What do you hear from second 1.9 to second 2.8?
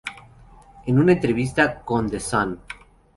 "The Sun".